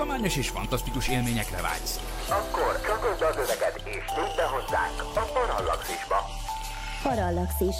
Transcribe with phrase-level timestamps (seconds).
[0.00, 2.26] tudományos és fantasztikus élményekre vágysz.
[2.30, 6.16] Akkor csatolj az öveket és tűnj be hozzánk a Parallaxisba.
[7.02, 7.76] Parallaxis.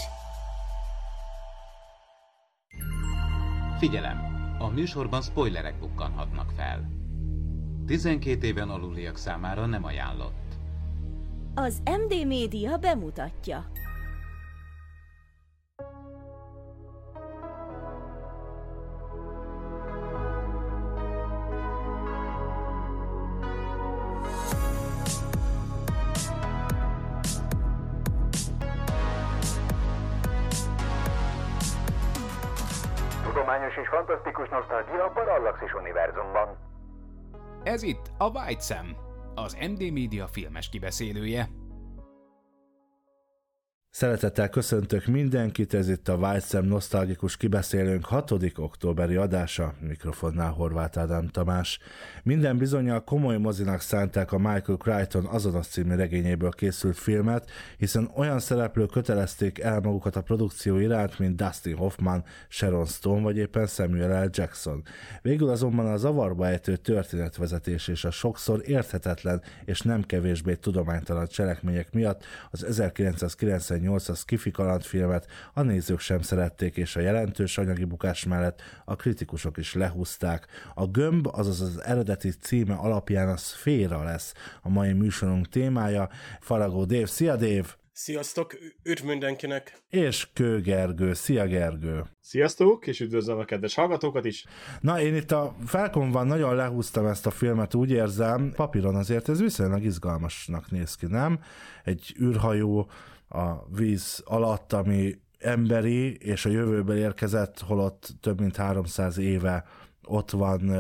[3.78, 4.18] Figyelem!
[4.58, 6.90] A műsorban spoilerek bukkanhatnak fel.
[7.86, 10.54] 12 éven aluliak számára nem ajánlott.
[11.54, 13.70] Az MD Média bemutatja.
[37.80, 38.96] Ez itt a White Sam,
[39.34, 41.59] az MD Media filmes kibeszélője.
[43.92, 48.32] Szeretettel köszöntök mindenkit, ez itt a Vágyszem Nosztalgikus Kibeszélőnk 6.
[48.56, 51.78] októberi adása, mikrofonnál Horváth Ádám Tamás.
[52.22, 58.38] Minden bizonyal komoly mozinak szánták a Michael Crichton azonos című regényéből készült filmet, hiszen olyan
[58.38, 64.24] szereplők kötelezték el magukat a produkció iránt, mint Dustin Hoffman, Sharon Stone vagy éppen Samuel
[64.24, 64.28] L.
[64.32, 64.82] Jackson.
[65.22, 71.92] Végül azonban a zavarba ejtő történetvezetés és a sokszor érthetetlen és nem kevésbé tudománytalan cselekmények
[71.92, 78.24] miatt az 1990 2008-as Skifi kalandfilmet a nézők sem szerették, és a jelentős anyagi bukás
[78.24, 80.46] mellett a kritikusok is lehúzták.
[80.74, 86.08] A gömb, azaz az eredeti címe alapján a szféra lesz a mai műsorunk témája.
[86.40, 87.78] Faragó Dév, szia Dév!
[87.92, 89.82] Sziasztok, üdv mindenkinek!
[89.88, 92.04] És Kő Gergő, szia Gergő!
[92.20, 94.44] Sziasztok, és üdvözlöm a kedves hallgatókat is!
[94.80, 99.40] Na, én itt a Felkonban nagyon lehúztam ezt a filmet, úgy érzem, papíron azért ez
[99.40, 101.40] viszonylag izgalmasnak néz ki, nem?
[101.84, 102.90] Egy űrhajó
[103.30, 109.64] a víz alatt, ami emberi, és a jövőben érkezett, holott több mint 300 éve
[110.04, 110.72] ott van,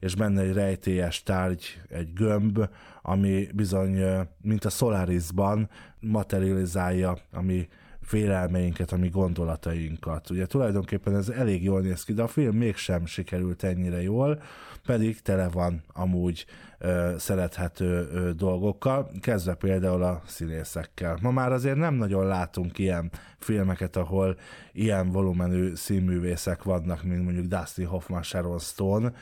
[0.00, 2.68] és benne egy rejtélyes tárgy, egy gömb,
[3.02, 4.02] ami bizony,
[4.40, 7.68] mint a Solarisban materializálja, ami
[8.02, 10.30] félelmeinket, ami gondolatainkat.
[10.30, 14.42] Ugye tulajdonképpen ez elég jól néz ki, de a film mégsem sikerült ennyire jól,
[14.86, 16.46] pedig tele van amúgy
[16.78, 21.18] ö, szerethető ö, dolgokkal, kezdve például a színészekkel.
[21.20, 24.36] Ma már azért nem nagyon látunk ilyen filmeket, ahol
[24.72, 29.12] ilyen volumenű színművészek vannak, mint mondjuk Dustin Hoffman, Sharon Stone.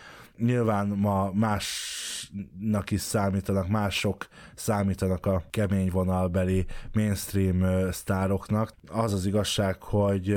[0.40, 8.74] Nyilván ma másnak is számítanak, mások számítanak a kemény vonalbeli mainstream sztároknak.
[8.86, 10.36] Az az igazság, hogy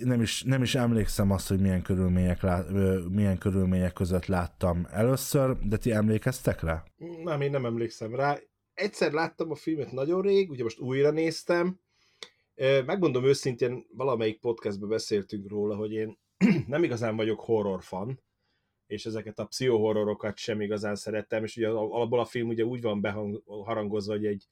[0.00, 2.46] nem is, nem is emlékszem azt, hogy milyen körülmények,
[3.10, 6.84] milyen körülmények között láttam először, de ti emlékeztek rá?
[7.22, 8.38] Nem, én nem emlékszem rá.
[8.74, 11.80] Egyszer láttam a filmet nagyon rég, ugye most újra néztem.
[12.86, 16.18] Megmondom őszintén, valamelyik podcastben beszéltünk róla, hogy én
[16.66, 18.20] nem igazán vagyok horror fan,
[18.88, 23.00] és ezeket a pszichohorrorokat sem igazán szerettem, és ugye alapból a film ugye úgy van
[23.00, 24.48] beharangozva, hogy egy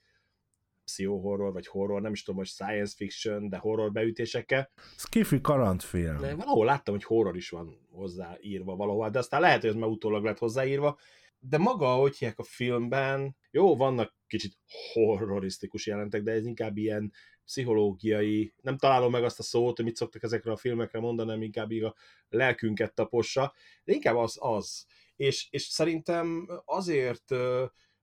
[0.85, 4.71] pszichohorror, vagy horror, nem is tudom, hogy science fiction, de horror beütésekkel.
[4.97, 6.21] Skiffy karantfilm.
[6.21, 9.89] De valahol láttam, hogy horror is van hozzáírva valahol, de aztán lehet, hogy ez már
[9.89, 10.99] utólag lett hozzáírva,
[11.39, 14.59] de maga, hogy hívják a filmben, jó, vannak kicsit
[14.93, 17.13] horrorisztikus jelentek, de ez inkább ilyen
[17.47, 21.43] pszichológiai, nem találom meg azt a szót, hogy mit szoktak ezekre a filmekre mondani, nem
[21.43, 21.95] inkább így a
[22.29, 24.87] lelkünket tapossa, de inkább az az.
[25.17, 27.31] És, és szerintem azért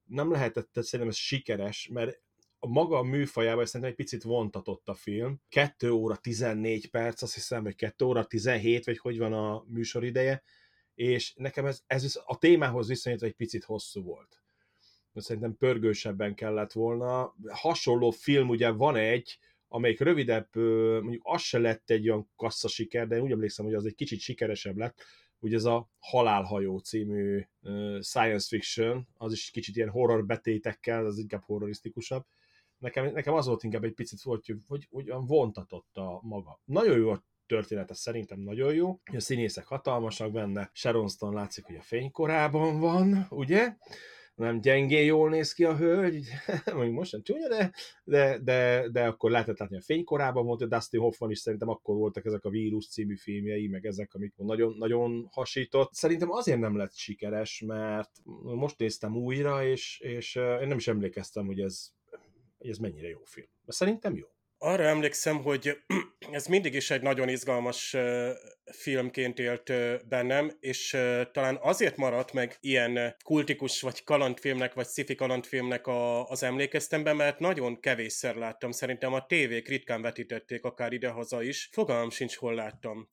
[0.03, 2.21] nem lehetett szerintem ez sikeres, mert
[2.59, 5.41] a maga a műfajában szerintem egy picit vontatott a film.
[5.49, 10.43] 2 óra 14 perc, azt hiszem, vagy 2 óra 17, vagy hogy van a műsorideje,
[10.95, 14.42] és nekem ez, ez a témához viszonyítva egy picit hosszú volt.
[15.13, 17.35] Szerintem pörgősebben kellett volna.
[17.47, 19.37] Hasonló film ugye van egy,
[19.67, 20.55] amelyik rövidebb,
[21.01, 23.95] mondjuk az se lett egy olyan kassza siker, de én úgy emlékszem, hogy az egy
[23.95, 25.03] kicsit sikeresebb lett,
[25.39, 27.45] ugye ez a Halálhajó című
[28.01, 32.25] science fiction, az is kicsit ilyen horror betétekkel, az inkább horrorisztikusabb,
[32.77, 36.59] nekem, nekem az volt inkább egy picit hogy, hogy, hogy vontatott a maga.
[36.65, 38.99] Nagyon jó a története szerintem nagyon jó.
[39.03, 43.75] A színészek hatalmasak benne, Sharon Stone látszik, hogy a fénykorában van, ugye?
[44.35, 46.27] Nem gyengén jól néz ki a hölgy,
[46.73, 47.71] mondjuk most nem csúnya, de,
[48.03, 52.25] de, de, de akkor lehetett látni a fénykorában volt, Dustin Hoffman is szerintem akkor voltak
[52.25, 55.93] ezek a vírus című filmjei, meg ezek, amik nagyon, nagyon hasított.
[55.93, 58.11] Szerintem azért nem lett sikeres, mert
[58.43, 61.91] most néztem újra, és, és én nem is emlékeztem, hogy ez
[62.63, 63.47] hogy ez mennyire jó film.
[63.65, 64.27] De szerintem jó.
[64.63, 65.77] Arra emlékszem, hogy
[66.31, 67.95] ez mindig is egy nagyon izgalmas
[68.71, 69.71] filmként élt
[70.07, 70.97] bennem, és
[71.31, 77.39] talán azért maradt meg ilyen kultikus, vagy kalandfilmnek, vagy sci kalandfilmnek a, az emlékeztemben, mert
[77.39, 78.71] nagyon kevésszer láttam.
[78.71, 81.69] Szerintem a tévék ritkán vetítették, akár idehaza is.
[81.71, 83.09] Fogalmam sincs, hol láttam.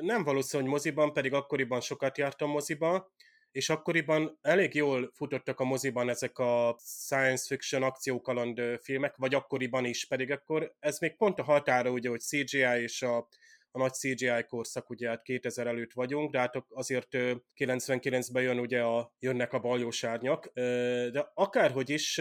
[0.00, 3.12] Nem valószínű, hogy moziban, pedig akkoriban sokat jártam moziba,
[3.52, 9.84] és akkoriban elég jól futottak a moziban ezek a science fiction akciókaland filmek, vagy akkoriban
[9.84, 13.16] is, pedig akkor ez még pont a határa, ugye, hogy CGI és a,
[13.70, 17.08] a nagy CGI korszak, ugye hát 2000 előtt vagyunk, de hát azért
[17.56, 20.50] 99-ben jön ugye a, jönnek a baljós árnyak,
[21.12, 22.20] de akárhogy is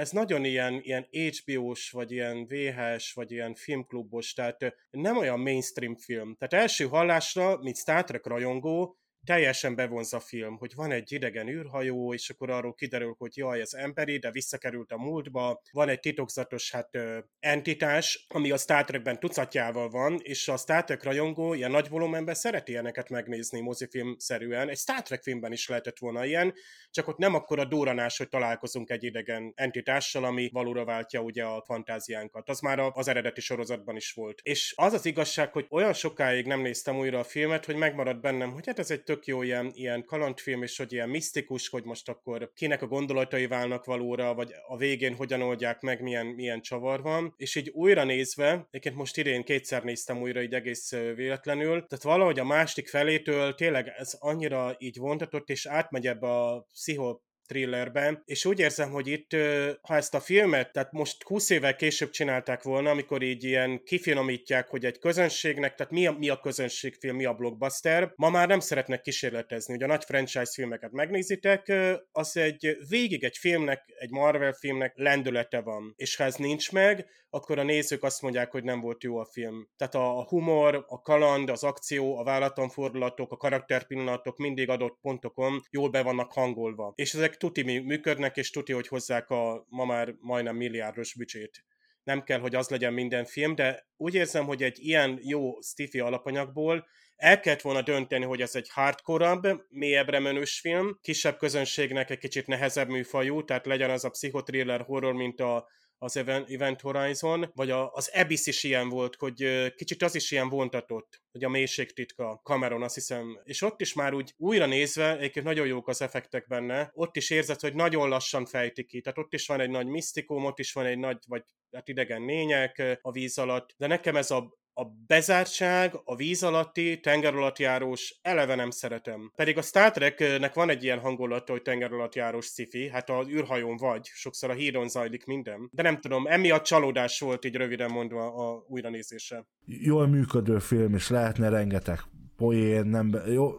[0.00, 5.96] ez nagyon ilyen, ilyen HBO-s, vagy ilyen VHS, vagy ilyen filmklubos, tehát nem olyan mainstream
[5.96, 6.36] film.
[6.38, 11.48] Tehát első hallásra, mint Star Trek rajongó, teljesen bevonz a film, hogy van egy idegen
[11.48, 16.00] űrhajó, és akkor arról kiderül, hogy jaj, ez emberi, de visszakerült a múltba, van egy
[16.00, 16.98] titokzatos hát
[17.38, 22.34] entitás, ami a Star Trekben tucatjával van, és a Star Trek rajongó ilyen nagy volumenben
[22.34, 24.68] szereti ilyeneket megnézni mozifilm-szerűen.
[24.68, 26.54] Egy Star Trek filmben is lehetett volna ilyen,
[26.90, 31.44] csak ott nem akkor a duranás, hogy találkozunk egy idegen entitással, ami valóra váltja ugye
[31.44, 32.48] a fantáziánkat.
[32.48, 34.40] Az már az eredeti sorozatban is volt.
[34.42, 38.52] És az az igazság, hogy olyan sokáig nem néztem újra a filmet, hogy megmaradt bennem,
[38.52, 42.08] hogy hát ez egy tök jó ilyen, ilyen kalandfilm, és hogy ilyen misztikus, hogy most
[42.08, 47.02] akkor kinek a gondolatai válnak valóra, vagy a végén hogyan oldják meg, milyen, milyen csavar
[47.02, 47.34] van.
[47.36, 52.38] És így újra nézve, egyébként most idén kétszer néztem újra így egész véletlenül, tehát valahogy
[52.38, 57.18] a másik felétől tényleg ez annyira így vontatott, és átmegy ebbe a pszicho
[57.50, 59.36] thrillerben, és úgy érzem, hogy itt,
[59.80, 64.68] ha ezt a filmet, tehát most 20 évvel később csinálták volna, amikor így ilyen kifinomítják,
[64.68, 68.60] hogy egy közönségnek, tehát mi a, mi a közönségfilm, mi a blockbuster, ma már nem
[68.60, 71.72] szeretnek kísérletezni, hogy a nagy franchise filmeket megnézitek,
[72.12, 77.06] az egy végig egy filmnek, egy Marvel filmnek lendülete van, és ha ez nincs meg,
[77.30, 79.68] akkor a nézők azt mondják, hogy nem volt jó a film.
[79.76, 85.90] Tehát a humor, a kaland, az akció, a vállatonfordulatok, a karakterpillanatok mindig adott pontokon jól
[85.90, 86.92] be vannak hangolva.
[86.94, 91.64] És ezek tuti működnek, és tuti, hogy hozzák a ma már majdnem milliárdos bücsét.
[92.02, 96.00] Nem kell, hogy az legyen minden film, de úgy érzem, hogy egy ilyen jó stiffy
[96.00, 102.18] alapanyagból el kellett volna dönteni, hogy ez egy hardcore mélyebbre menős film, kisebb közönségnek egy
[102.18, 105.68] kicsit nehezebb műfajú, tehát legyen az a pszichotriller horror, mint a
[106.02, 106.16] az
[106.48, 111.22] Event Horizon, vagy a, az Abyss is ilyen volt, hogy kicsit az is ilyen vontatott,
[111.32, 115.46] hogy a mélység titka Cameron, azt hiszem, és ott is már úgy újra nézve, egyébként
[115.46, 119.34] nagyon jók az effektek benne, ott is érzed, hogy nagyon lassan fejtik ki, tehát ott
[119.34, 121.42] is van egy nagy misztikum, ott is van egy nagy, vagy
[121.72, 127.00] hát idegen lények a víz alatt, de nekem ez a a bezártság, a víz alatti,
[127.00, 129.32] tenger alatt járós eleve nem szeretem.
[129.36, 133.28] Pedig a Star Treknek van egy ilyen hangulata, hogy tenger alatt járós sci hát az
[133.28, 135.68] űrhajón vagy, sokszor a hídon zajlik minden.
[135.72, 139.46] De nem tudom, emiatt csalódás volt így röviden mondva a újranézése.
[139.66, 141.98] Jól működő film, és lehetne rengeteg
[142.36, 143.52] poén, nem jó,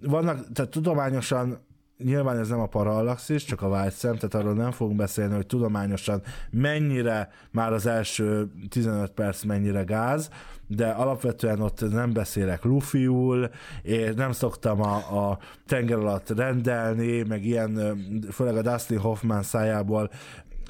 [0.00, 1.66] vannak, tehát tudományosan
[1.98, 6.22] nyilván ez nem a parallaxis, csak a vágyszem, tehát arról nem fogunk beszélni, hogy tudományosan
[6.50, 10.30] mennyire már az első 15 perc mennyire gáz,
[10.66, 13.50] de alapvetően ott nem beszélek lufiul,
[13.82, 17.98] és nem szoktam a, a tenger alatt rendelni, meg ilyen,
[18.32, 20.10] főleg a Dustin Hoffman szájából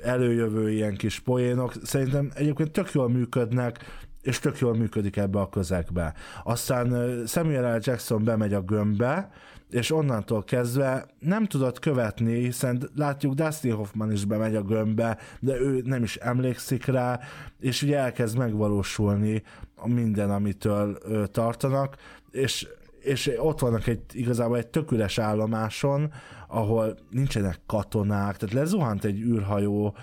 [0.02, 3.78] előjövő ilyen kis poénok, szerintem egyébként tök jól működnek,
[4.22, 6.14] és tök jól működik ebbe a közegbe.
[6.44, 7.80] Aztán Samuel L.
[7.82, 9.30] Jackson bemegy a gömbbe,
[9.74, 15.60] és onnantól kezdve nem tudott követni, hiszen látjuk Dustin Hoffman is bemegy a gömbbe, de
[15.60, 17.20] ő nem is emlékszik rá,
[17.60, 19.42] és ugye elkezd megvalósulni
[19.84, 20.98] minden, amitől
[21.32, 21.96] tartanak,
[22.30, 22.68] és
[23.00, 26.12] és ott vannak egy, igazából egy töküles állomáson,
[26.48, 29.96] ahol nincsenek katonák, tehát lezuhant egy űrhajó,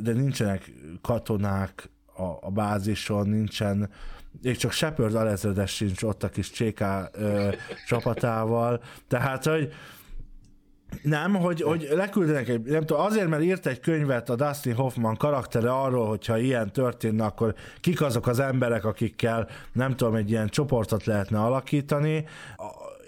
[0.00, 3.90] de nincsenek katonák a, a bázison, nincsen
[4.42, 6.50] még csak Shepard alezredes sincs ott a kis
[7.12, 7.48] ö,
[7.86, 9.72] csapatával, tehát, hogy
[11.02, 15.16] nem, hogy, hogy leküldenek egy, nem tudom, azért, mert írt egy könyvet a Dustin Hoffman
[15.16, 20.48] karaktere arról, hogyha ilyen történne, akkor kik azok az emberek, akikkel nem tudom, egy ilyen
[20.48, 22.24] csoportot lehetne alakítani,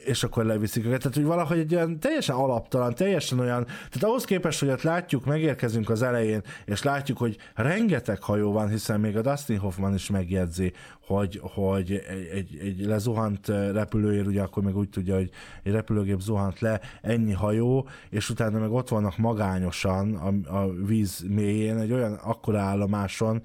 [0.05, 0.99] és akkor leviszik őket.
[0.99, 5.25] Tehát, hogy valahogy egy olyan teljesen alaptalan, teljesen olyan, tehát ahhoz képest, hogy ott látjuk,
[5.25, 10.11] megérkezünk az elején, és látjuk, hogy rengeteg hajó van, hiszen még a Dustin Hoffman is
[10.11, 10.73] megjegyzi,
[11.07, 15.31] hogy, hogy egy, egy, egy lezuhant repülőér, ugye akkor meg úgy tudja, hogy
[15.63, 21.25] egy repülőgép zuhant le, ennyi hajó, és utána meg ott vannak magányosan a, a víz
[21.29, 23.43] mélyén, egy olyan akkora állomáson,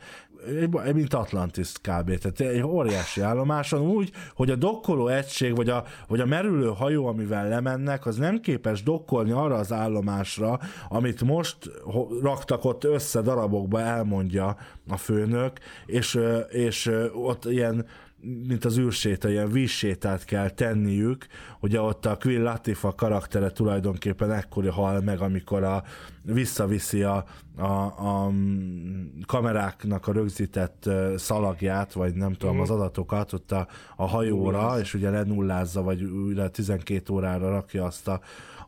[0.93, 2.17] mint Atlantis kb.
[2.17, 7.05] Tehát egy óriási állomáson úgy, hogy a dokkoló egység, vagy a, vagy a merülő hajó,
[7.05, 10.59] amivel lemennek, az nem képes dokkolni arra az állomásra,
[10.89, 11.57] amit most
[12.21, 14.57] raktak ott össze darabokba, elmondja
[14.89, 17.85] a főnök, és, és ott ilyen
[18.47, 21.25] mint az űrséta, ilyen vízsétát kell tenniük,
[21.59, 25.83] ugye ott a Queen Latifah karaktere tulajdonképpen ekkor hal meg, amikor a,
[26.21, 27.23] visszaviszi a,
[27.57, 28.31] a, a
[29.25, 32.77] kameráknak a rögzített szalagját, vagy nem tudom, az mhm.
[32.77, 38.19] adatokat ott a, a hajóra, és ugye lenullázza, vagy újra 12 órára rakja azt a,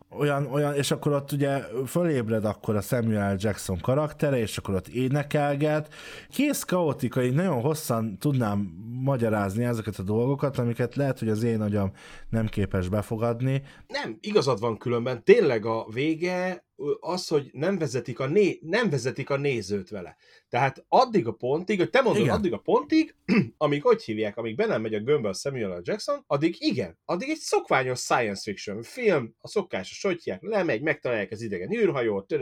[0.10, 4.88] olyan, olyan, és akkor ott ugye fölébred akkor a Samuel Jackson karaktere, és akkor ott
[4.88, 5.94] énekelget.
[6.30, 8.60] Kész kaotika, így nagyon hosszan tudnám
[9.02, 11.92] magyarázni ezeket a dolgokat, amiket lehet, hogy az én agyam
[12.30, 13.62] nem képes befogadni.
[13.88, 15.24] Nem, igazad van különben.
[15.24, 16.67] Tényleg a vége
[17.00, 20.18] az, hogy nem vezetik, a né, nem vezetik a nézőt vele.
[20.50, 22.36] Tehát addig a pontig, hogy te mondod, igen.
[22.36, 23.16] addig a pontig,
[23.58, 25.82] amíg hogy hívják, amíg be nem megy a gömbbe a Samuel L.
[25.84, 31.32] Jackson, addig igen, addig egy szokványos science fiction film, a szokásos, hogy hívják, lemegy, megtalálják
[31.32, 32.36] az idegen űrhajót,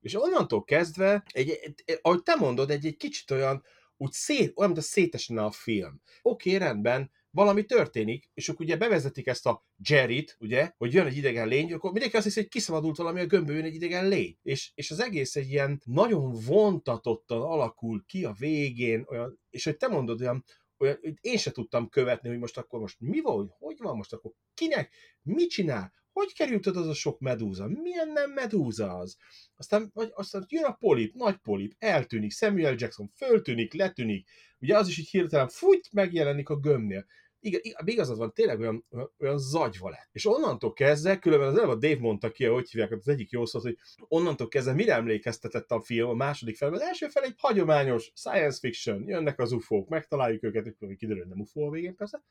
[0.00, 3.64] és onnantól kezdve, egy, egy, ahogy te mondod, egy, egy kicsit olyan,
[3.96, 6.00] úgy szét, olyan, mint a szétesne a film.
[6.22, 11.06] Oké, okay, rendben, valami történik, és akkor ugye bevezetik ezt a Jerryt, ugye, hogy jön
[11.06, 14.38] egy idegen lény, akkor mindenki azt hiszi, hogy kiszabadult valami a gömbön egy idegen lény.
[14.42, 19.76] És, és az egész egy ilyen nagyon vontatottan alakul ki a végén, olyan, és hogy
[19.76, 20.44] te mondod, olyan,
[20.78, 24.32] olyan, én se tudtam követni, hogy most akkor most mi van, hogy van most akkor
[24.54, 25.92] kinek, mit csinál,
[26.24, 27.66] hogy került az a sok medúza?
[27.66, 29.16] Milyen nem medúza az?
[29.56, 34.28] Aztán, vagy, aztán jön a polip, nagy polip, eltűnik, Samuel Jackson föltűnik, letűnik,
[34.60, 37.06] ugye az is így hirtelen fújt, megjelenik a gömbnél.
[37.42, 38.86] Igen, igazad van, tényleg olyan,
[39.18, 40.08] olyan zagyva lett.
[40.12, 43.46] És onnantól kezdve, különben az előbb a Dave mondta ki, hogy hívják, az egyik jó
[43.46, 47.34] szó, hogy onnantól kezdve mire emlékeztetett a film, a második fel, az első fel egy
[47.36, 52.22] hagyományos science fiction, jönnek az ufók, megtaláljuk őket, hogy kiderül, nem ufó a végén persze,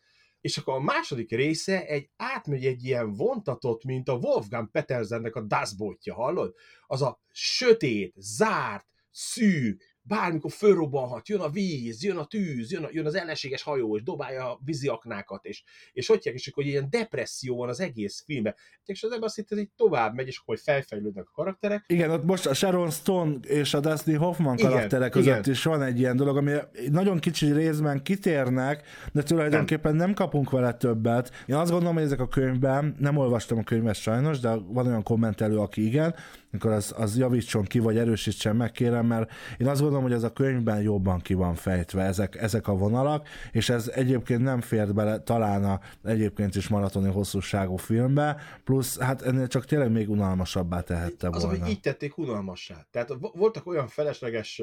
[0.41, 5.41] és akkor a második része egy átmegy egy ilyen vontatott, mint a Wolfgang Petersennek a
[5.41, 6.53] Dustbotja, hallod?
[6.87, 12.87] Az a sötét, zárt, szűk, bármikor fölrobbanhat, jön a víz, jön a tűz, jön, a,
[12.91, 15.63] jön az ellenséges hajó, és dobálja a víziaknákat, és,
[15.93, 18.55] és hogy és akkor ilyen depresszió van az egész filmben.
[18.85, 21.83] És az ebben azt hittem, hogy tovább megy, és akkor fejfejlődnek a karakterek.
[21.87, 25.53] Igen, ott most a Sharon Stone és a Dustin Hoffman karakterek igen, között igen.
[25.53, 26.53] is van egy ilyen dolog, ami
[26.89, 30.05] nagyon kicsi részben kitérnek, de tulajdonképpen nem.
[30.05, 31.31] nem kapunk vele többet.
[31.45, 35.03] Én azt gondolom, hogy ezek a könyvben, nem olvastam a könyvet sajnos, de van olyan
[35.03, 36.15] kommentelő, aki igen,
[36.51, 40.23] akkor az, az javítson ki, vagy erősítsen meg, kérem, mert én azt gondolom, hogy ez
[40.23, 44.93] a könyvben jobban ki van fejtve, ezek, ezek a vonalak, és ez egyébként nem fér
[44.93, 50.81] bele talán a egyébként is maratoni hosszúságú filmbe, plusz hát ennél csak tényleg még unalmasabbá
[50.81, 51.51] tehette volna.
[51.51, 52.87] Az, hogy így tették unalmassá.
[52.91, 54.61] Tehát voltak olyan felesleges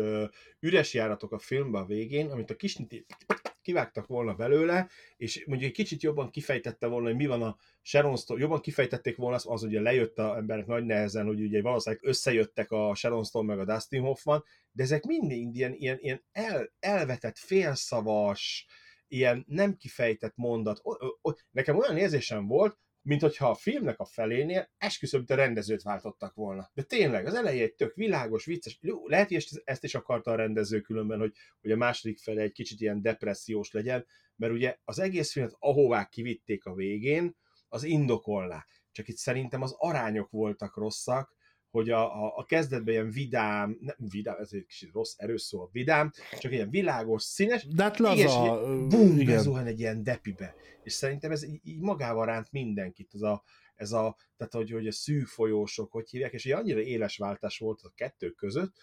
[0.61, 2.78] üres járatok a filmben a végén, amit a kis
[3.62, 8.16] kivágtak volna belőle, és mondjuk egy kicsit jobban kifejtette volna, hogy mi van a Sharon
[8.16, 12.04] Stone, jobban kifejtették volna az, az ugye lejött a emberek nagy nehezen, hogy ugye valószínűleg
[12.04, 16.73] összejöttek a Sharon Stone meg a Dustin Hoffman, de ezek mindig ilyen, ilyen, ilyen el,
[16.78, 18.66] elvetett, félszavas,
[19.09, 20.80] ilyen nem kifejtett mondat.
[20.83, 20.90] O,
[21.21, 26.35] o, nekem olyan érzésem volt, mint hogyha a filmnek a felénél esküszöm, a rendezőt váltottak
[26.35, 26.71] volna.
[26.75, 30.80] De tényleg, az eleje egy tök világos, vicces, lehet, hogy ezt is akarta a rendező
[30.80, 34.06] különben, hogy, hogy a második fele egy kicsit ilyen depressziós legyen,
[34.37, 37.37] mert ugye az egész filmet, ahová kivitték a végén,
[37.68, 38.66] az indokolná.
[38.92, 41.36] Csak itt szerintem az arányok voltak rosszak,
[41.76, 45.61] hogy a, a, a kezdetben ilyen vidám, nem vidám, ez egy kicsit rossz erős szó
[45.61, 50.54] a vidám, csak ilyen világos, színes, De hát laza, igen, bum, bezuhan egy ilyen depibe.
[50.83, 53.42] És szerintem ez így, így magával ránt mindenkit, ez a,
[53.75, 57.59] ez a, tehát hogy, hogy a szűk folyósok, hogy hívják, és egy annyira éles váltás
[57.59, 58.75] volt a kettő között,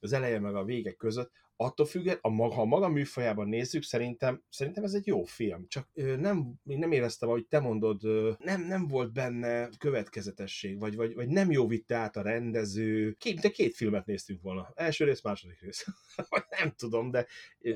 [0.00, 4.42] az eleje meg a vége között, attól függet, a maga, ha maga műfajában nézzük, szerintem,
[4.50, 5.66] szerintem ez egy jó film.
[5.68, 10.96] Csak ö, nem, nem éreztem, ahogy te mondod, ö, nem, nem volt benne következetesség, vagy,
[10.96, 13.12] vagy, vagy nem jó vitte át a rendező.
[13.18, 14.72] Két, de két filmet néztünk volna.
[14.74, 15.86] Első rész, második rész.
[16.60, 17.26] nem tudom, de...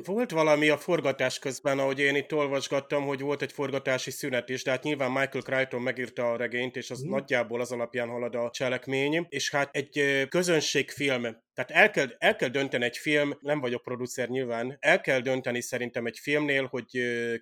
[0.04, 4.62] Volt valami a forgatás közben, ahogy én itt olvasgattam, hogy volt egy forgatási szünet is,
[4.62, 7.10] de hát nyilván Michael Crichton megírta a regényt, és az hmm.
[7.10, 12.48] nagyjából az alapján halad a cselekmény, és hát egy közönségfilm, tehát el kell, el kell
[12.48, 16.88] dönteni egy film, nem vagyok producer nyilván, el kell dönteni szerintem egy filmnél, hogy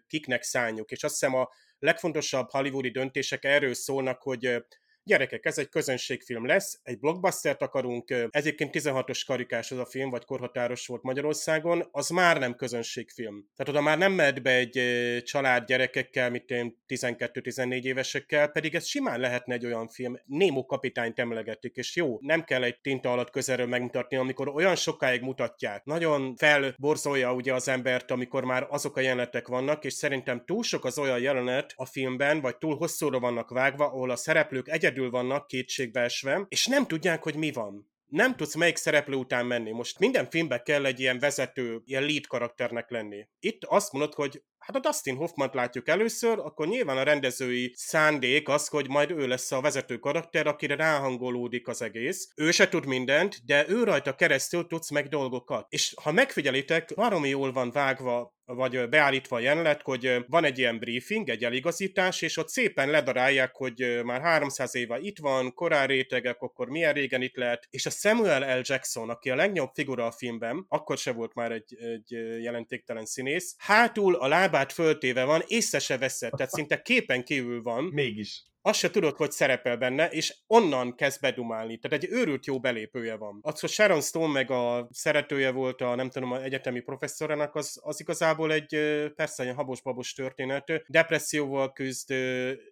[0.07, 1.49] kiknek szálljuk, és azt hiszem a
[1.79, 4.65] legfontosabb hollywoodi döntések erről szólnak, hogy
[5.05, 10.25] gyerekek, ez egy közönségfilm lesz, egy blockbustert akarunk, egyébként 16-os karikás az a film, vagy
[10.25, 13.47] korhatáros volt Magyarországon, az már nem közönségfilm.
[13.57, 14.81] Tehát oda már nem mehet be egy
[15.23, 20.15] család gyerekekkel, mint én 12-14 évesekkel, pedig ez simán lehetne egy olyan film.
[20.25, 25.23] Némo kapitányt emlegetik, és jó, nem kell egy tinta alatt közelről megmutatni, amikor olyan sokáig
[25.23, 25.85] mutatják.
[25.85, 30.85] Nagyon felborzolja ugye az embert, amikor már azok a jelenetek vannak, és szerintem túl sok
[30.85, 35.47] az olyan jelenet a filmben, vagy túl hosszúra vannak vágva, ahol a szereplők egyedül vannak
[35.47, 39.71] kétségbeesve, és nem tudják, hogy mi van nem tudsz melyik szereplő után menni.
[39.71, 43.29] Most minden filmben kell egy ilyen vezető, ilyen lead karakternek lenni.
[43.41, 48.49] Itt azt mondod, hogy hát a Dustin hoffman látjuk először, akkor nyilván a rendezői szándék
[48.49, 52.29] az, hogy majd ő lesz a vezető karakter, akire ráhangolódik az egész.
[52.37, 55.67] Ő se tud mindent, de ő rajta keresztül tudsz meg dolgokat.
[55.69, 60.79] És ha megfigyelitek, baromi jól van vágva vagy beállítva a jelenet, hogy van egy ilyen
[60.79, 66.41] briefing, egy eligazítás, és ott szépen ledarálják, hogy már 300 éve itt van, korán rétegek,
[66.41, 68.63] akkor milyen régen itt lehet, és a Samuel L.
[68.65, 72.11] Jackson, aki a legnagyobb figura a filmben, akkor se volt már egy, egy
[72.43, 77.85] jelentéktelen színész, hátul a lábát föltéve van, észre se veszed, tehát szinte képen kívül van.
[77.85, 81.79] Mégis azt se tudod, hogy szerepel benne, és onnan kezd bedumálni.
[81.79, 83.39] Tehát egy őrült jó belépője van.
[83.43, 87.81] Az, hogy Sharon Stone meg a szeretője volt a, nem tudom, a egyetemi professzorának, az,
[87.83, 88.77] az igazából egy
[89.17, 90.83] persze egy habos-babos történet.
[90.87, 92.09] Depresszióval küzd,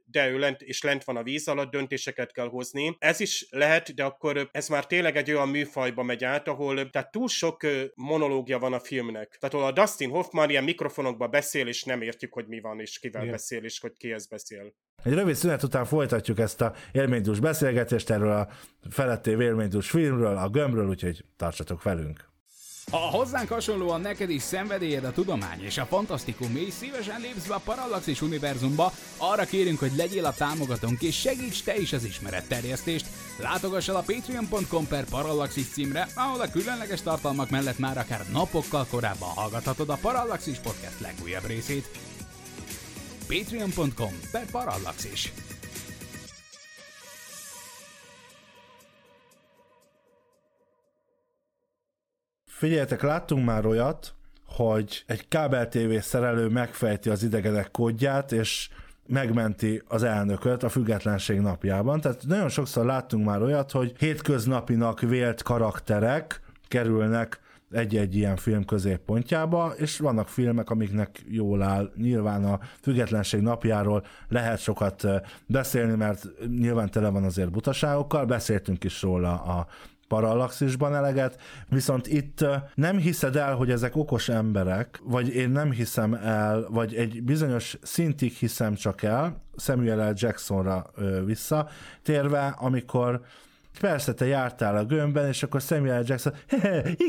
[0.04, 2.96] de ő lent, és lent van a víz alatt, döntéseket kell hozni.
[2.98, 7.10] Ez is lehet, de akkor ez már tényleg egy olyan műfajba megy át, ahol tehát
[7.10, 9.36] túl sok monológia van a filmnek.
[9.40, 12.98] Tehát ahol a Dustin Hoffman ilyen mikrofonokba beszél, és nem értjük, hogy mi van, és
[12.98, 13.32] kivel Igen.
[13.32, 14.74] beszél, és hogy kihez beszél.
[15.02, 18.48] Egy rövid szünet után folytatjuk ezt a élménydús beszélgetést erről a
[18.90, 22.28] feletté élménydús filmről, a gömbről, úgyhogy tartsatok velünk.
[22.90, 27.54] Ha hozzánk hasonlóan neked is szenvedélyed a tudomány és a fantasztikum, és szívesen lépsz be
[27.54, 33.06] a Parallaxis univerzumba, arra kérünk, hogy legyél a támogatónk és segíts te is az ismeretterjesztést.
[33.38, 38.86] Látogass el a patreon.com per Parallaxis címre, ahol a különleges tartalmak mellett már akár napokkal
[38.90, 42.09] korábban hallgathatod a Parallaxis podcast legújabb részét
[43.30, 45.32] patreon.com per parallaxis.
[52.46, 54.14] Figyeljetek, láttunk már olyat,
[54.46, 58.68] hogy egy kábel TV szerelő megfejti az idegenek kódját, és
[59.06, 62.00] megmenti az elnököt a függetlenség napjában.
[62.00, 69.72] Tehát nagyon sokszor láttunk már olyat, hogy hétköznapinak vélt karakterek kerülnek egy-egy ilyen film középpontjába,
[69.76, 71.92] és vannak filmek, amiknek jól áll.
[71.96, 75.06] Nyilván a függetlenség napjáról lehet sokat
[75.46, 79.66] beszélni, mert nyilván tele van azért butaságokkal, beszéltünk is róla a
[80.08, 86.14] parallaxisban eleget, viszont itt nem hiszed el, hogy ezek okos emberek, vagy én nem hiszem
[86.14, 90.12] el, vagy egy bizonyos szintig hiszem csak el, Samuel L.
[90.16, 90.90] Jacksonra
[91.24, 91.68] vissza,
[92.02, 93.20] térve, amikor
[93.80, 96.32] Persze, te jártál a gömbben, és akkor Samuel Jackson,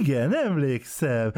[0.02, 1.32] igen, emlékszem,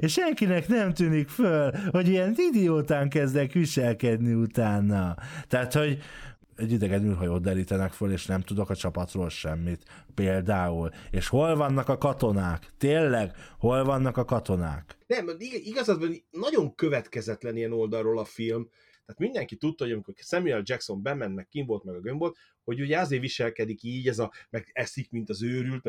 [0.00, 5.16] és senkinek nem tűnik föl, hogy ilyen idiótán kezdek viselkedni utána.
[5.48, 5.98] Tehát, hogy
[6.56, 9.82] egy idegen űrhajót derítenek föl, és nem tudok a csapatról semmit.
[10.14, 10.90] Például.
[11.10, 12.72] És hol vannak a katonák?
[12.78, 14.96] Tényleg, hol vannak a katonák?
[15.06, 18.68] Nem, igazad, nagyon következetlen ilyen oldalról a film,
[19.06, 22.36] tehát mindenki tudta, hogy amikor Samuel Jackson bement, meg kim volt, meg a gömb volt,
[22.66, 25.84] hogy ugye azért viselkedik így, ez a, meg eszik, mint az őrült,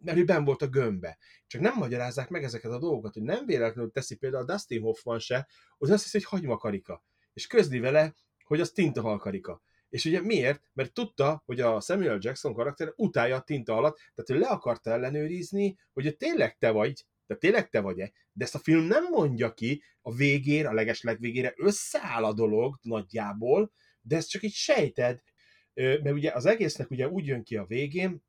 [0.00, 1.18] mert ő ben volt a gömbbe.
[1.46, 5.18] Csak nem magyarázzák meg ezeket a dolgokat, hogy nem véletlenül teszi például a Dustin Hoffman
[5.18, 5.48] se,
[5.78, 7.04] hogy azt hiszi, hogy hagymakarika.
[7.32, 9.62] És közli vele, hogy az tintahalkarika.
[9.88, 10.70] És ugye miért?
[10.72, 14.90] Mert tudta, hogy a Samuel Jackson karakter utálja a tinta alatt, tehát ő le akarta
[14.90, 18.12] ellenőrizni, hogy tényleg te vagy, de tényleg te vagy-e?
[18.32, 22.78] De ezt a film nem mondja ki, a végén, a legesleg végére összeáll a dolog
[22.82, 23.72] nagyjából,
[24.02, 25.22] de ezt csak így sejted,
[25.74, 28.22] mert ugye az egésznek ugye úgy jön ki a végén,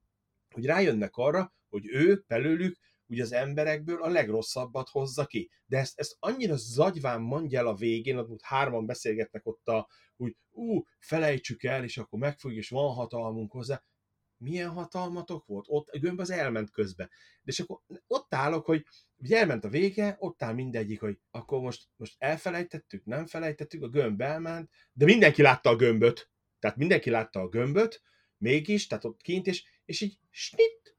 [0.50, 5.50] hogy rájönnek arra, hogy ők belőlük ugye az emberekből a legrosszabbat hozza ki.
[5.66, 10.36] De ezt, ezt annyira zagyván mondja el a végén, ott hárman beszélgetnek ott, a, hogy
[10.52, 13.84] ú, felejtsük el, és akkor megfogjuk, és van hatalmunk hozzá
[14.44, 15.66] milyen hatalmatok volt?
[15.68, 17.04] Ott a gömb az elment közbe.
[17.42, 18.86] De és akkor ott állok, hogy
[19.18, 23.90] ugye elment a vége, ott áll mindegyik, hogy akkor most, most elfelejtettük, nem felejtettük, a
[23.90, 26.30] gömb elment, de mindenki látta a gömböt.
[26.60, 28.02] Tehát mindenki látta a gömböt,
[28.38, 30.98] mégis, tehát ott kint, és, és így snit,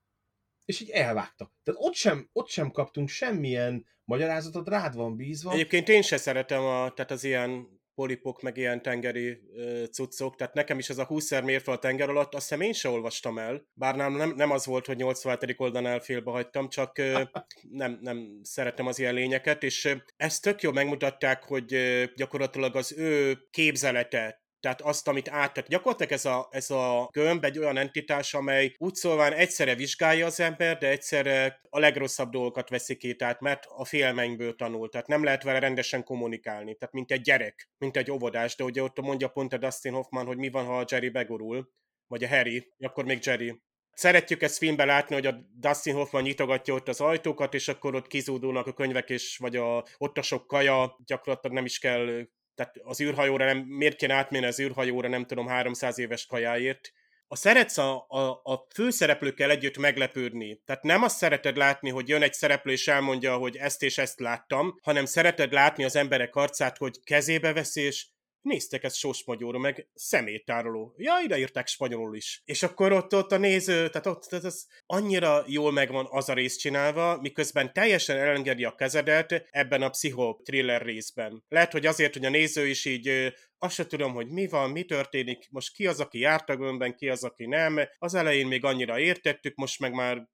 [0.65, 1.53] és így elvágta.
[1.63, 5.53] Tehát ott sem, ott sem kaptunk semmilyen magyarázatot, rád van bízva.
[5.53, 10.55] Egyébként én se szeretem a, tehát az ilyen polipok, meg ilyen tengeri uh, cuccok, tehát
[10.55, 13.67] nekem is ez a 20 mérföld a tenger alatt, azt hiszem én se olvastam el,
[13.73, 15.55] bár nem, nem, nem az volt, hogy 87.
[15.57, 16.97] oldalán elfélbe hagytam, csak
[17.71, 21.77] nem, nem szeretem az ilyen lényeket, és ezt tök jól megmutatták, hogy
[22.17, 27.45] gyakorlatilag az ő képzelete, Tehát azt, amit át, tehát gyakorlatilag ez a, ez a gömb
[27.45, 32.69] egy olyan entitás, amely úgy szólván egyszerre vizsgálja az ember, de egyszerre a legrosszabb dolgokat
[32.69, 37.11] veszi ki, tehát mert a félmeinyből tanul, tehát nem lehet vele rendesen kommunikálni, tehát mint
[37.11, 40.51] egy gyerek, mint egy óvodás, de ugye ott mondja pont a Dustin Hoffman, hogy mi
[40.51, 41.73] van, ha a Jerry begurul,
[42.07, 43.63] vagy a Harry, akkor még Jerry.
[43.93, 48.07] Szeretjük ezt filmben látni, hogy a Dustin Hoffman nyitogatja ott az ajtókat, és akkor ott
[48.07, 52.75] kizúdulnak a könyvek, és vagy a, ott a sok kaja, gyakorlatilag nem is kell, tehát
[52.83, 56.93] az űrhajóra nem, miért kéne átmenni az űrhajóra, nem tudom, 300 éves kajáért.
[57.27, 60.61] A szeretsz a, a, a főszereplőkkel együtt meglepődni.
[60.65, 64.21] Tehát nem azt szereted látni, hogy jön egy szereplő és elmondja, hogy ezt és ezt
[64.21, 68.07] láttam, hanem szereted látni az emberek arcát, hogy kezébe veszi, és
[68.45, 70.95] néztek ezt sósmagyóra, meg szemétároló.
[70.97, 72.43] Ja, ide írták spanyolul is.
[72.45, 76.35] És akkor ott, ott a néző, tehát ott tehát az annyira jól megvan az a
[76.35, 81.45] rész csinálva, miközben teljesen elengedi a kezedet ebben a pszicho-thriller részben.
[81.49, 84.85] Lehet, hogy azért, hogy a néző is így azt se tudom, hogy mi van, mi
[84.85, 87.81] történik, most ki az, aki járt a gömbben, ki az, aki nem.
[87.99, 90.29] Az elején még annyira értettük, most meg már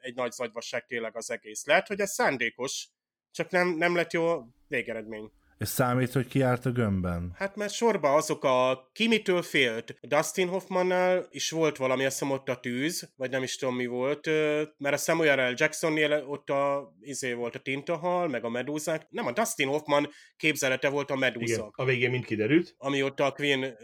[0.00, 1.64] egy nagy zagyvasság tényleg az egész.
[1.64, 2.88] Lehet, hogy ez szándékos,
[3.30, 5.30] csak nem, nem lett jó végeredmény.
[5.58, 7.32] És számít, hogy ki járt a gömbben?
[7.34, 9.98] Hát mert sorba azok a ki mitől félt.
[10.00, 13.86] Dustin Hoffmannál is volt valami, azt hiszem ott a tűz, vagy nem is tudom mi
[13.86, 14.26] volt,
[14.78, 15.54] mert a Samuel L.
[15.56, 19.06] Jacksonnél ott a, izé volt a tintahal, meg a medúzák.
[19.10, 21.54] Nem, a Dustin Hoffman képzelete volt a medúza.
[21.54, 22.74] Igen, a végén mind kiderült.
[22.78, 23.76] Ami ott a Queen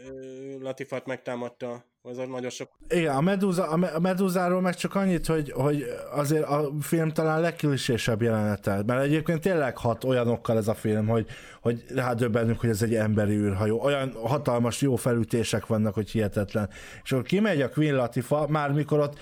[0.59, 1.93] Latifat megtámadta.
[2.09, 2.69] Az nagyon sok.
[2.89, 8.21] Igen, a, Medusa, a Medusáról meg csak annyit, hogy, hogy azért a film talán legkilisésebb
[8.21, 11.27] jelenete, mert egyébként tényleg hat olyanokkal ez a film, hogy,
[11.61, 13.81] hogy rádöbbenünk, hogy ez egy emberi űrhajó.
[13.83, 16.69] Olyan hatalmas jó felütések vannak, hogy hihetetlen.
[17.03, 19.19] És akkor kimegy a Queen Latifa, már mikor ott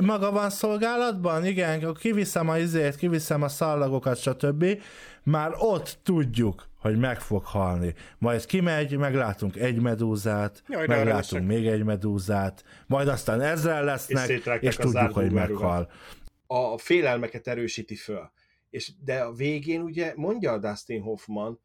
[0.00, 4.64] maga van szolgálatban, igen, kiviszem a izét, kiviszem a szallagokat, stb.
[5.22, 7.94] Már ott tudjuk, hogy meg fog halni.
[8.18, 14.46] Majd kimegy, meglátunk egy medúzát, Jaj, meglátunk még egy medúzát, majd aztán ezzel lesznek, és,
[14.60, 15.90] és tudjuk, hogy meghal.
[16.46, 18.30] A félelmeket erősíti föl.
[18.70, 21.60] És, de a végén ugye mondja a Dustin Hoffman,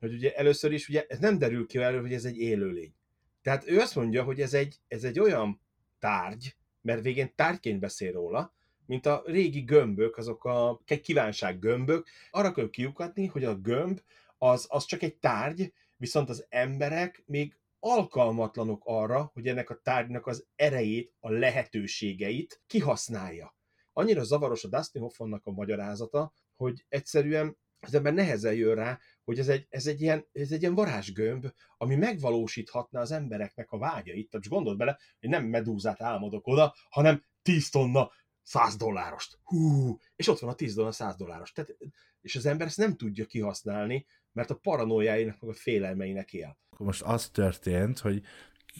[0.00, 2.94] hogy ugye először is ugye ez nem derül ki elő, hogy ez egy élőlény.
[3.42, 5.60] Tehát ő azt mondja, hogy ez egy, ez egy olyan
[5.98, 8.54] tárgy, mert végén tárgyként beszél róla,
[8.86, 14.00] mint a régi gömbök, azok a kívánság gömbök, arra kell kiukatni, hogy a gömb
[14.38, 20.26] az, az csak egy tárgy, viszont az emberek még alkalmatlanok arra, hogy ennek a tárgynak
[20.26, 23.56] az erejét, a lehetőségeit kihasználja.
[23.92, 29.38] Annyira zavaros a Dustin Hoffmannak a magyarázata, hogy egyszerűen az ember nehezen jön rá, hogy
[29.38, 31.46] ez egy, ez egy, ilyen, ez egy ilyen varázsgömb,
[31.76, 34.30] ami megvalósíthatná az embereknek a vágyait.
[34.30, 38.10] Tehát gondold bele, hogy nem medúzát álmodok oda, hanem 10 tonna
[38.42, 39.38] 100 dollárost.
[39.42, 41.52] Hú, és ott van a 10 dollár 100 dolláros.
[41.52, 41.76] Tehát,
[42.20, 46.56] és az ember ezt nem tudja kihasználni, mert a paranoiáinak, a félelmeinek él.
[46.78, 48.22] Most az történt, hogy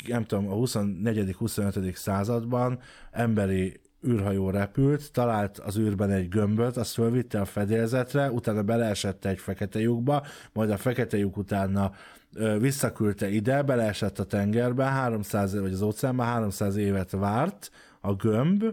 [0.07, 1.95] nem tudom, a 24.-25.
[1.95, 2.81] században
[3.11, 9.39] emberi űrhajó repült, talált az űrben egy gömböt, azt fölvitte a fedélzetre, utána beleesett egy
[9.39, 11.93] fekete lyukba, majd a fekete lyuk utána
[12.35, 18.65] ö, visszaküldte ide, beleesett a tengerbe, 300, vagy az óceánban 300 évet várt a gömb,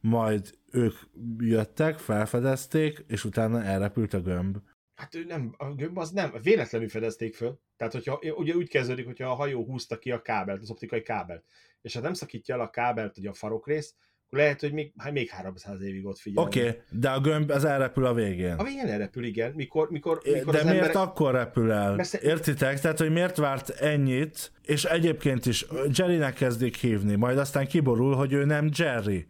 [0.00, 0.94] majd ők
[1.38, 4.56] jöttek, felfedezték, és utána elrepült a gömb.
[4.98, 7.60] Hát ő nem, a gömb az nem, véletlenül fedezték föl.
[7.76, 11.44] Tehát, hogyha, ugye úgy kezdődik, hogyha a hajó húzta ki a kábelt, az optikai kábelt,
[11.82, 13.94] és ha nem szakítja el a kábelt, ugye a farokrész,
[14.26, 16.44] akkor lehet, hogy még, hát még 300 évig ott figyel.
[16.44, 18.52] Oké, okay, de a gömb az elrepül a végén.
[18.52, 19.52] A végén elrepül, igen.
[19.52, 20.96] Mikor, mikor, mikor de miért emberek...
[20.96, 21.94] akkor repül el?
[21.94, 22.20] Messze...
[22.20, 22.80] Értitek?
[22.80, 28.32] Tehát, hogy miért várt ennyit, és egyébként is Jerrynek kezdik hívni, majd aztán kiborul, hogy
[28.32, 29.26] ő nem Jerry.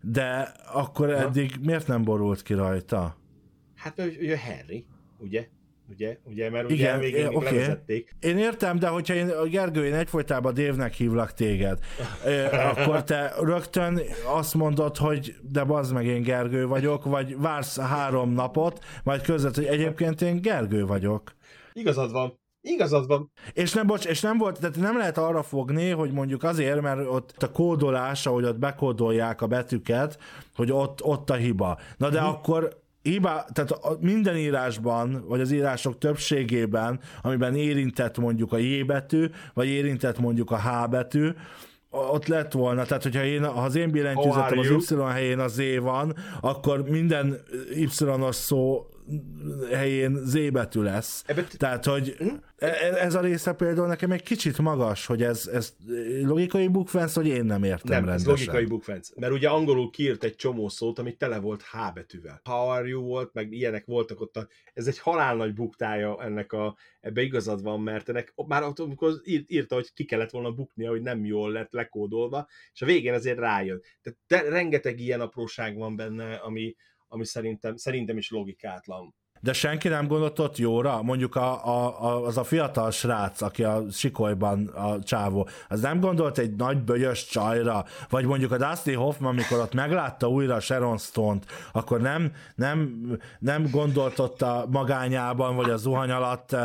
[0.00, 1.60] De akkor eddig ha?
[1.62, 3.16] miért nem borult ki rajta?
[3.74, 4.86] Hát ő, Harry,
[5.18, 5.46] ugye?
[5.90, 6.18] Ugye?
[6.24, 6.50] Ugye?
[6.50, 7.52] Mert ugye Igen, még, még okay.
[7.52, 8.16] levezették.
[8.20, 11.78] Én értem, de hogyha én, Gergő, én egyfolytában Dévnek hívlak téged,
[12.70, 18.32] akkor te rögtön azt mondod, hogy de bazd meg, én Gergő vagyok, vagy vársz három
[18.32, 21.34] napot, majd között, hogy egyébként én Gergő vagyok.
[21.72, 22.38] Igazad van.
[22.60, 23.30] Igazad van.
[23.52, 27.06] És nem, bocs, és nem volt, tehát nem lehet arra fogni, hogy mondjuk azért, mert
[27.08, 30.18] ott a kódolás, ahogy ott bekódolják a betűket,
[30.54, 31.78] hogy ott, ott a hiba.
[31.96, 32.28] Na de hmm.
[32.28, 39.26] akkor hiba, tehát minden írásban, vagy az írások többségében, amiben érintett mondjuk a J betű,
[39.54, 41.28] vagy érintett mondjuk a H betű,
[41.90, 45.60] ott lett volna, tehát hogyha én, ha az én billentyűzetem az Y helyén az Z
[45.80, 47.40] van, akkor minden
[47.74, 48.86] Y-os szó
[49.72, 51.22] helyén Z betű lesz.
[51.26, 52.16] Ebbe- Tehát, hogy
[52.56, 55.74] e- e- ez a része például nekem egy kicsit magas, hogy ez, ez
[56.22, 58.30] logikai bukfensz, hogy én nem értem Nem, ez rendesen.
[58.30, 59.08] logikai bukfenc.
[59.16, 62.40] Mert ugye angolul kiírt egy csomó szót, ami tele volt H betűvel.
[62.44, 64.36] How are you volt, meg ilyenek voltak ott.
[64.36, 69.12] A, ez egy halálnagy buktája ennek a, ebbe igazad van, mert ennek már ott, amikor
[69.24, 73.14] írt, írta, hogy ki kellett volna buknia, hogy nem jól lett lekódolva, és a végén
[73.14, 73.82] azért rájön.
[74.02, 76.74] Tehát de, rengeteg ilyen apróság van benne, ami,
[77.08, 79.14] ami szerintem, szerintem is logikátlan.
[79.40, 81.02] De senki nem gondolt ott jóra?
[81.02, 86.00] Mondjuk a, a, a, az a fiatal srác, aki a sikolyban a csávó, az nem
[86.00, 87.84] gondolt egy nagy bögyös csajra?
[88.08, 93.06] Vagy mondjuk a Dusty Hoffman, amikor ott meglátta újra Sharon Stone-t, akkor nem, nem,
[93.38, 96.56] nem gondolt ott a magányában, vagy a zuhany alatt.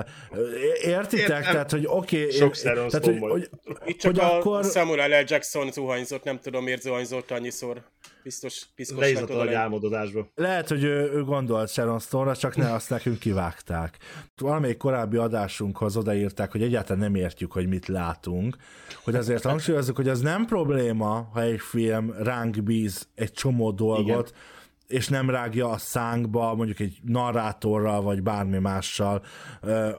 [0.83, 1.29] Értitek?
[1.29, 1.41] Értem.
[1.41, 3.49] Tehát, hogy oké, okay, Sok Sharon tehát, hogy, hogy,
[3.85, 4.63] Itt csak hogy a akkor...
[4.65, 5.23] Samuel L.
[5.27, 7.81] Jackson zuhanyzott, nem tudom miért zuhanyzott annyiszor.
[8.23, 10.27] Biztos piszkos Leizott a nagy álmodozásba.
[10.35, 13.97] Lehet, hogy ő, ő gondolt Sharon Stone-ra, csak ne azt nekünk kivágták.
[14.35, 18.57] Valamelyik korábbi adásunkhoz odaírták, hogy egyáltalán nem értjük, hogy mit látunk,
[19.03, 24.27] hogy azért hangsúlyozzuk, hogy az nem probléma, ha egy film ránk bíz egy csomó dolgot,
[24.27, 24.41] Igen.
[24.91, 29.21] És nem rágja a szánkba, mondjuk egy narrátorral, vagy bármi mással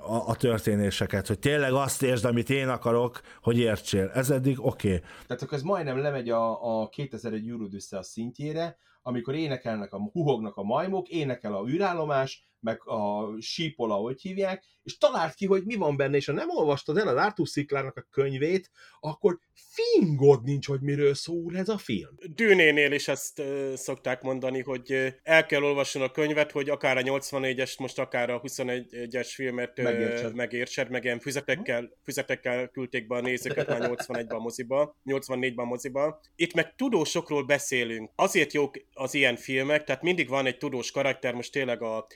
[0.02, 4.11] a, a történéseket, hogy tényleg azt értsd, amit én akarok, hogy értsél.
[4.14, 4.88] Ez eddig oké.
[4.88, 5.00] Okay.
[5.26, 10.57] Tehát akkor ez majdnem lemegy a, a 2001 Eurodüssze a szintjére, amikor énekelnek, a huhognak
[10.57, 15.75] a majmok, énekel a űrállomás, meg a sípola, hogy hívják, és talált ki, hogy mi
[15.75, 18.70] van benne, és ha nem olvastad el az Arthur Sziklának a könyvét,
[19.01, 22.14] akkor fingod nincs, hogy miről szól ez a film.
[22.35, 27.01] Dűnénél is ezt ö, szokták mondani, hogy el kell olvasni a könyvet, hogy akár a
[27.01, 30.35] 84-es, most akár a 21-es filmet Megértsed.
[30.35, 35.68] megértsed, meg ilyen füzetekkel, füzetekkel küldték be a nézőket már 81-ben a moziba, 84-ben a
[35.68, 36.20] moziba.
[36.37, 38.11] Itt meg tudósokról beszélünk.
[38.14, 42.07] Azért jók az ilyen filmek, tehát mindig van egy tudós karakter, most tényleg a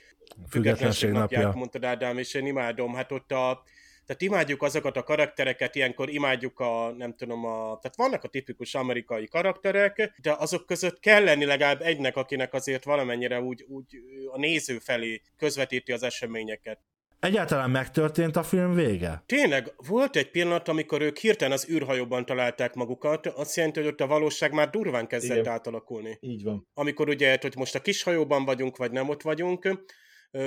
[0.49, 1.37] Függetlenség napja.
[1.37, 3.63] napját mondtad Ádám, és én imádom, hát ott a
[4.07, 8.75] tehát imádjuk azokat a karaktereket, ilyenkor imádjuk a, nem tudom, a, tehát vannak a tipikus
[8.75, 13.85] amerikai karakterek, de azok között kell lenni legalább egynek, akinek azért valamennyire úgy, úgy
[14.31, 16.79] a néző felé közvetíti az eseményeket.
[17.19, 19.23] Egyáltalán megtörtént a film vége?
[19.25, 24.01] Tényleg, volt egy pillanat, amikor ők hirtelen az űrhajóban találták magukat, azt jelenti, hogy ott
[24.01, 25.53] a valóság már durván kezdett Igen.
[25.53, 26.17] átalakulni.
[26.21, 26.67] Így van.
[26.73, 29.67] amikor ugye, hogy most a kis hajóban vagyunk, vagy nem ott vagyunk,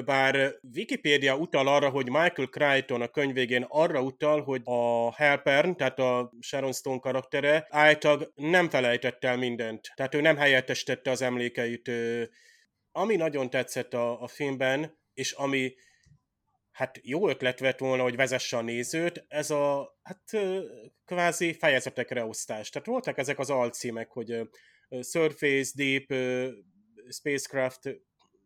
[0.04, 5.76] bár Wikipédia utal arra, hogy Michael Crichton a könyv végén arra utal, hogy a Helpern,
[5.76, 9.92] tehát a Sharon Stone karaktere által nem felejtett el mindent.
[9.94, 11.90] Tehát ő nem helyettesítette az emlékeit.
[12.92, 15.74] Ami nagyon tetszett a, a filmben, és ami
[16.70, 20.22] hát jó ötlet vett volna, hogy vezesse a nézőt, ez a hát
[21.04, 22.70] kvázi fejezetekre osztás.
[22.70, 24.48] Tehát voltak ezek az alcímek, hogy
[25.00, 26.06] Surface, Deep,
[27.08, 28.00] Spacecraft,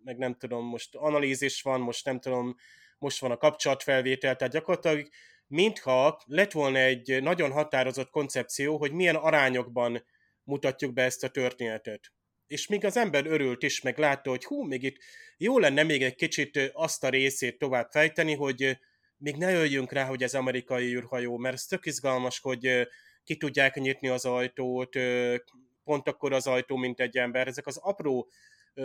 [0.04, 2.56] meg nem tudom, most analízis van, most nem tudom,
[2.98, 5.08] most van a kapcsolatfelvétel, tehát gyakorlatilag
[5.46, 10.04] mintha lett volna egy nagyon határozott koncepció, hogy milyen arányokban
[10.42, 12.12] mutatjuk be ezt a történetet.
[12.46, 14.96] És még az ember örült is, meg látta, hogy hú, még itt
[15.36, 18.78] jó lenne még egy kicsit azt a részét tovább fejteni, hogy
[19.16, 22.88] még ne jöjjünk rá, hogy ez amerikai űrhajó, mert ez tök izgalmas, hogy
[23.24, 24.96] ki tudják nyitni az ajtót,
[25.84, 27.46] pont akkor az ajtó, mint egy ember.
[27.46, 28.28] Ezek az apró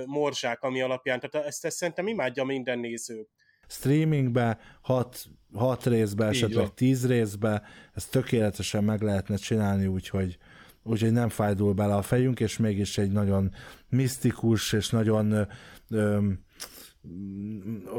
[0.05, 3.27] morzsák, ami alapján, tehát ezt, ezt szerintem imádja minden néző.
[3.67, 6.75] streamingbe, hat, hat részbe, Így esetleg van.
[6.75, 7.61] tíz részbe,
[7.93, 10.37] ezt tökéletesen meg lehetne csinálni, úgyhogy,
[10.83, 13.51] úgyhogy nem fájdul bele a fejünk, és mégis egy nagyon
[13.89, 15.41] misztikus, és nagyon ö,
[15.89, 16.19] ö,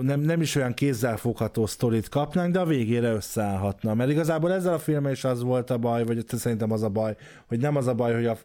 [0.01, 3.95] nem, nem is olyan kézzelfogható sztorit kapnánk, de a végére összeállhatna.
[3.95, 7.17] Mert igazából ezzel a filmmel is az volt a baj, vagy szerintem az a baj,
[7.47, 8.37] hogy nem az a baj, hogy a,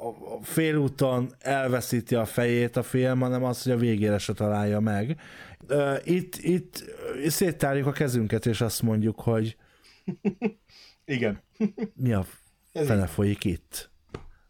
[0.00, 5.20] a, félúton elveszíti a fejét a film, hanem az, hogy a végére se találja meg.
[6.04, 6.84] Itt, itt
[7.26, 9.56] széttárjuk a kezünket, és azt mondjuk, hogy
[11.04, 11.42] Igen.
[11.94, 12.24] mi a
[12.72, 13.90] fene folyik itt.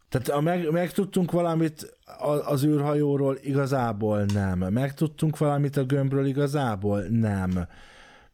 [0.09, 1.97] Tehát a meg, megtudtunk valamit
[2.45, 4.59] az űrhajóról, igazából nem.
[4.59, 7.67] Megtudtunk valamit a gömbről, igazából nem.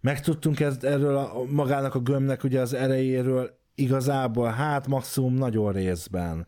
[0.01, 6.47] Megtudtunk ezt, erről a, magának a gömbnek ugye az erejéről, igazából hát maximum nagyon részben.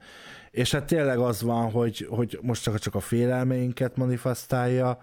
[0.58, 5.00] És hát tényleg az van, hogy, hogy most csak, csak a félelmeinket manifestálja,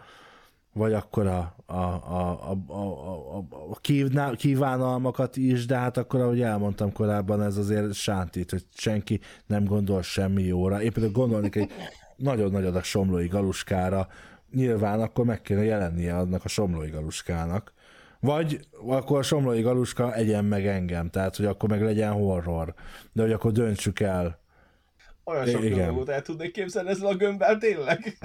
[0.72, 6.92] vagy akkor a, a, a, a, a, a, kívánalmakat is, de hát akkor, ahogy elmondtam
[6.92, 10.82] korábban, ez azért sántít, hogy senki nem gondol semmi jóra.
[10.82, 11.70] Én például gondolnék egy
[12.16, 14.08] nagyon nagy adag somlói galuskára,
[14.52, 17.72] nyilván akkor meg kéne jelennie annak a somlói galuskának.
[18.20, 22.74] Vagy akkor a somlói galuska egyen meg engem, tehát hogy akkor meg legyen horror.
[23.12, 24.42] De hogy akkor döntsük el.
[25.24, 25.86] Olyan sok Igen.
[25.86, 28.18] dolgot el tudnék képzelni ezzel a gömbbel, tényleg.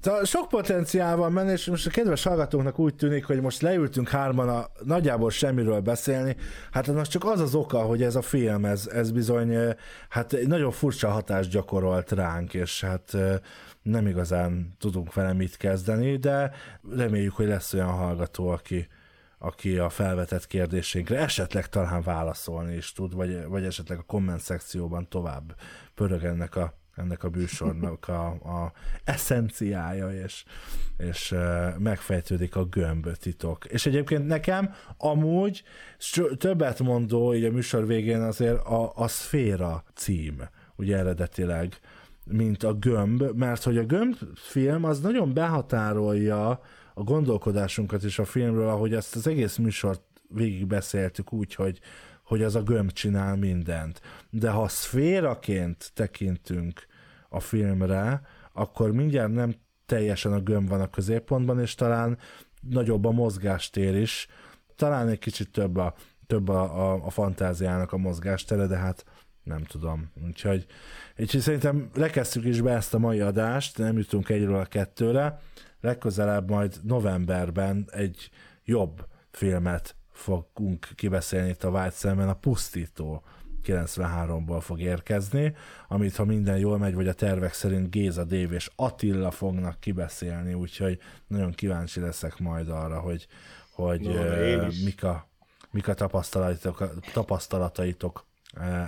[0.00, 4.08] Szóval sok potenciál van benne, és most a kedves hallgatóknak úgy tűnik, hogy most leültünk
[4.08, 6.36] hárman a nagyjából semmiről beszélni.
[6.70, 9.74] Hát annak csak az az oka, hogy ez a film, ez, ez bizony
[10.08, 13.16] hát egy nagyon furcsa hatást gyakorolt ránk, és hát
[13.82, 16.50] nem igazán tudunk vele mit kezdeni, de
[16.96, 18.86] reméljük, hogy lesz olyan hallgató, aki,
[19.38, 25.08] aki a felvetett kérdéseinkre esetleg talán válaszolni is tud, vagy, vagy esetleg a komment szekcióban
[25.08, 25.56] tovább
[25.94, 28.72] pörög ennek a, ennek a bűsornak a, a
[29.04, 30.44] eszenciája, és,
[30.96, 31.34] és
[31.78, 33.64] megfejtődik a gömb titok.
[33.64, 35.62] És egyébként nekem amúgy
[36.38, 40.42] többet mondó, így a műsor végén azért a, a szféra cím,
[40.76, 41.80] ugye eredetileg,
[42.24, 46.60] mint a gömb, mert hogy a gömb film az nagyon behatárolja
[46.98, 51.80] a gondolkodásunkat is a filmről, ahogy ezt az egész műsort végig beszéltük úgy, hogy,
[52.24, 54.00] hogy az a gömb csinál mindent.
[54.30, 56.86] De ha szféraként tekintünk
[57.28, 58.20] a filmre,
[58.52, 59.54] akkor mindjárt nem
[59.86, 62.18] teljesen a gömb van a középpontban, és talán
[62.60, 64.28] nagyobb a mozgástér is,
[64.76, 65.94] talán egy kicsit több a,
[66.26, 69.04] több a, a, a fantáziának a mozgástere, de hát
[69.42, 70.10] nem tudom.
[70.26, 70.66] Úgyhogy,
[71.18, 75.40] úgyhogy szerintem lekezdtük is be ezt a mai adást, nem jutunk egyről a kettőre,
[75.86, 78.30] legközelebb majd novemberben egy
[78.64, 83.22] jobb filmet fogunk kibeszélni itt a Vágy szemben, a Pusztító
[83.64, 85.54] 93-ból fog érkezni,
[85.88, 90.54] amit ha minden jól megy, vagy a tervek szerint Géza Dév és Attila fognak kibeszélni,
[90.54, 93.26] úgyhogy nagyon kíváncsi leszek majd arra, hogy,
[93.70, 94.04] hogy
[94.44, 94.84] én is.
[94.84, 95.28] mik a,
[95.70, 98.26] mik a tapasztalataitok, tapasztalataitok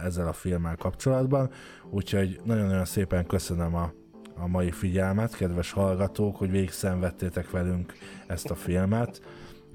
[0.04, 1.50] ezzel a filmmel kapcsolatban,
[1.90, 3.92] úgyhogy nagyon-nagyon szépen köszönöm a,
[4.40, 7.92] a mai figyelmet, kedves hallgatók, hogy végig szenvedtétek velünk
[8.27, 9.20] ezt a filmet,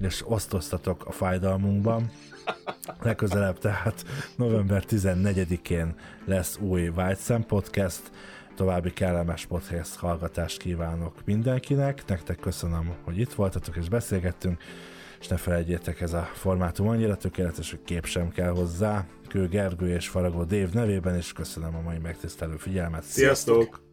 [0.01, 2.11] és osztoztatok a fájdalmunkban.
[3.01, 5.95] Legközelebb tehát november 14-én
[6.25, 8.01] lesz új White Podcast,
[8.55, 14.61] további kellemes podcast hallgatást kívánok mindenkinek, nektek köszönöm, hogy itt voltatok és beszélgettünk,
[15.19, 19.05] és ne felejtjétek, ez a formátum annyira tökéletes, hogy kép sem kell hozzá.
[19.27, 23.03] Kő Gergő és Faragó Dév nevében, és köszönöm a mai megtisztelő figyelmet.
[23.03, 23.92] Sziasztok!